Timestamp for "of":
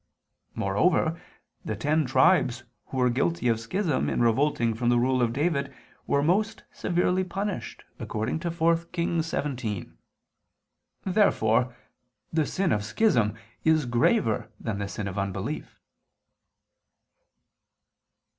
3.49-3.59, 5.21-5.31, 12.71-12.83, 15.07-15.19